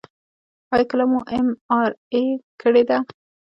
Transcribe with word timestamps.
ایا 0.73 0.85
کله 0.89 1.05
مو 1.11 1.19
ام 1.35 1.47
آر 1.79 1.89
آی 2.15 2.25
کړې 2.61 2.83
ده؟ 2.89 2.97